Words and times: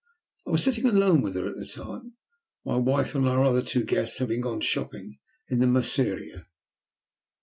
I 0.47 0.49
was 0.49 0.63
sitting 0.63 0.87
alone 0.87 1.21
with 1.21 1.35
her 1.35 1.47
at 1.47 1.57
the 1.59 1.67
time, 1.67 2.13
my 2.65 2.75
wife 2.75 3.13
and 3.13 3.27
our 3.29 3.43
other 3.43 3.61
two 3.61 3.83
guests 3.83 4.17
having 4.17 4.41
gone 4.41 4.61
shopping 4.61 5.19
in 5.47 5.59
the 5.59 5.67
Merceria. 5.67 6.47